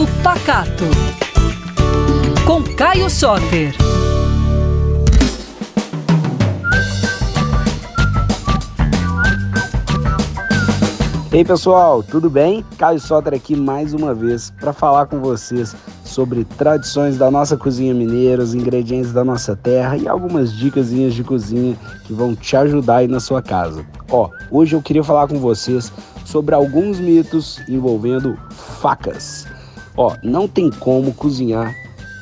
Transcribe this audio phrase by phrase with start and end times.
[0.00, 0.84] Papo Pacato.
[2.46, 3.74] Com Caio Soter.
[11.30, 12.64] Ei pessoal, tudo bem?
[12.78, 17.92] Caio Soter aqui mais uma vez para falar com vocês sobre tradições da nossa cozinha
[17.92, 22.96] mineira, os ingredientes da nossa terra e algumas dicas de cozinha que vão te ajudar
[22.98, 23.84] aí na sua casa.
[24.10, 25.92] Ó, hoje eu queria falar com vocês
[26.24, 28.38] sobre alguns mitos envolvendo
[28.80, 29.46] facas.
[29.96, 31.74] Ó, não tem como cozinhar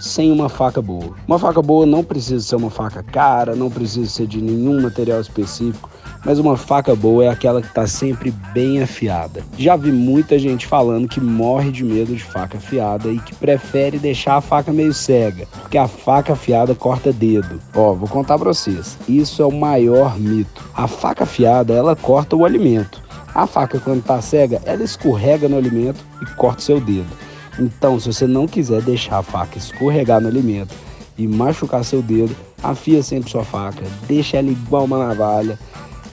[0.00, 1.14] sem uma faca boa.
[1.26, 5.20] Uma faca boa não precisa ser uma faca cara, não precisa ser de nenhum material
[5.20, 5.90] específico
[6.26, 9.44] mas uma faca boa é aquela que está sempre bem afiada.
[9.56, 13.96] Já vi muita gente falando que morre de medo de faca afiada e que prefere
[13.96, 17.60] deixar a faca meio cega, porque a faca afiada corta dedo.
[17.72, 18.98] Ó, vou contar para vocês.
[19.08, 20.64] Isso é o maior mito.
[20.74, 23.00] A faca afiada, ela corta o alimento.
[23.32, 27.25] A faca quando está cega, ela escorrega no alimento e corta seu dedo.
[27.58, 30.74] Então, se você não quiser deixar a faca escorregar no alimento
[31.16, 35.58] e machucar seu dedo, afia sempre sua faca, deixa ela igual uma navalha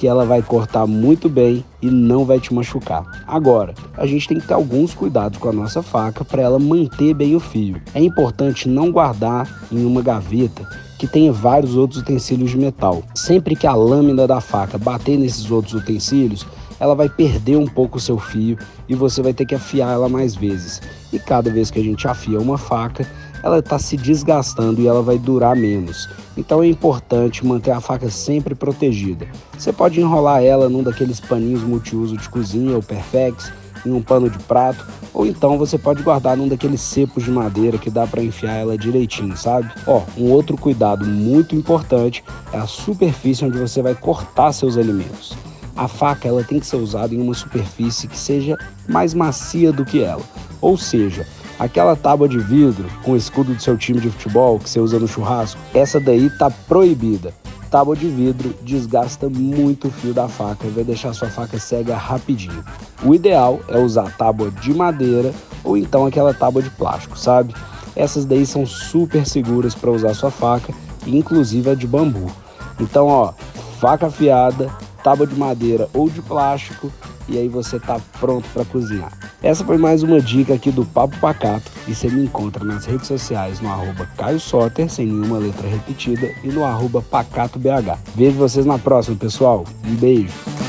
[0.00, 3.04] que ela vai cortar muito bem e não vai te machucar.
[3.26, 7.12] Agora, a gente tem que ter alguns cuidados com a nossa faca para ela manter
[7.12, 7.80] bem o fio.
[7.94, 10.66] É importante não guardar em uma gaveta
[10.98, 13.02] que tenha vários outros utensílios de metal.
[13.14, 16.46] Sempre que a lâmina da faca bater nesses outros utensílios,
[16.80, 20.08] ela vai perder um pouco o seu fio e você vai ter que afiar ela
[20.08, 20.80] mais vezes.
[21.12, 23.06] E cada vez que a gente afia uma faca,
[23.42, 26.08] ela está se desgastando e ela vai durar menos.
[26.36, 29.28] Então é importante manter a faca sempre protegida.
[29.56, 33.52] Você pode enrolar ela num daqueles paninhos multiuso de cozinha ou perfex,
[33.84, 37.78] em um pano de prato, ou então você pode guardar num daqueles cepos de madeira
[37.78, 39.70] que dá para enfiar ela direitinho, sabe?
[39.86, 42.22] Ó, um outro cuidado muito importante
[42.52, 45.34] é a superfície onde você vai cortar seus alimentos.
[45.80, 49.82] A faca ela tem que ser usada em uma superfície que seja mais macia do
[49.82, 50.22] que ela,
[50.60, 51.26] ou seja,
[51.60, 54.98] Aquela tábua de vidro com o escudo do seu time de futebol que você usa
[54.98, 57.34] no churrasco, essa daí tá proibida.
[57.70, 61.94] Tábua de vidro desgasta muito o fio da faca e vai deixar sua faca cega
[61.98, 62.64] rapidinho.
[63.04, 67.54] O ideal é usar tábua de madeira ou então aquela tábua de plástico, sabe?
[67.94, 70.72] Essas daí são super seguras para usar sua faca,
[71.06, 72.32] inclusive a de bambu.
[72.80, 73.34] Então, ó,
[73.78, 74.70] faca afiada,
[75.02, 76.92] tábua de madeira ou de plástico
[77.28, 79.12] e aí você tá pronto para cozinhar.
[79.42, 83.06] Essa foi mais uma dica aqui do Papo Pacato e você me encontra nas redes
[83.06, 84.40] sociais no arroba Caio
[84.88, 87.98] sem nenhuma letra repetida, e no arroba PacatoBH.
[88.14, 89.64] Vejo vocês na próxima, pessoal.
[89.86, 90.59] Um beijo.